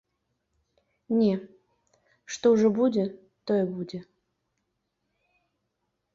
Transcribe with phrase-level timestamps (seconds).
[1.19, 1.35] Не,
[2.37, 3.03] што ўжо будзе,
[3.51, 3.99] тое будзе.